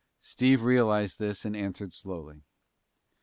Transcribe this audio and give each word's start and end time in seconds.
Steve 0.21 0.63
realized 0.63 1.19
this 1.19 1.45
and 1.45 1.55
answered 1.55 1.93
slowly. 1.93 2.41